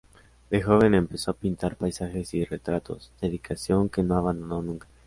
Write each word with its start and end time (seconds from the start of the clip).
De 0.49 0.63
joven 0.63 0.95
empezó 0.95 1.29
a 1.29 1.35
pintar 1.35 1.75
paisajes 1.75 2.33
y 2.33 2.43
retratos, 2.43 3.11
dedicación 3.21 3.87
que 3.87 4.01
no 4.01 4.15
abandonó 4.17 4.63
nunca. 4.63 4.87